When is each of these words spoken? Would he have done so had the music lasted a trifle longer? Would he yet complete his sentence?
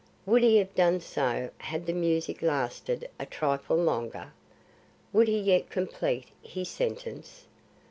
Would 0.25 0.41
he 0.41 0.57
have 0.57 0.73
done 0.73 0.99
so 0.99 1.51
had 1.59 1.85
the 1.85 1.93
music 1.93 2.41
lasted 2.41 3.07
a 3.19 3.27
trifle 3.27 3.77
longer? 3.77 4.33
Would 5.13 5.27
he 5.27 5.37
yet 5.39 5.69
complete 5.69 6.29
his 6.41 6.69
sentence? 6.69 7.45